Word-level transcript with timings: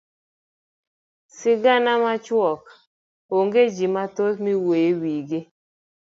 sigana 1.35 1.91
machuok 2.03 2.61
onge 3.37 3.61
jii 3.75 3.93
mathoth 3.95 4.37
miwuyo 4.45 4.83
ewigi. 4.91 5.39